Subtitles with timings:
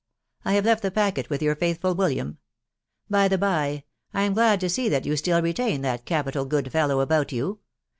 [0.43, 2.39] I have left the packet with your faithful William....
[3.07, 3.83] By the by,
[4.15, 7.59] I am glad to see that you still retain that capital good fellow about you